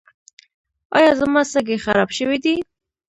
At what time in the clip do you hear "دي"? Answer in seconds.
2.43-2.55